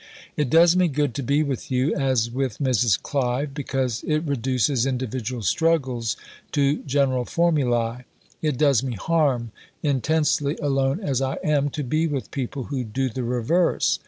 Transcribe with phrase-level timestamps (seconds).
[0.35, 2.99] It does me good to be with you, as with Mrs.
[2.99, 6.17] Clive, because it reduces individual struggles
[6.53, 8.05] to general formulæ.
[8.41, 9.51] It does me harm,
[9.83, 13.99] intensely alone as I am, to be with people who do the reverse.